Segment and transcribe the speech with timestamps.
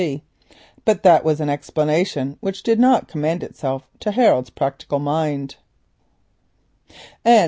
[0.01, 0.23] B.C.,
[0.83, 5.57] but this was an explanation which did not commend itself to Harold's practical mind.